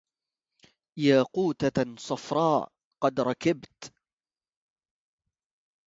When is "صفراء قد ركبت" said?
1.97-3.93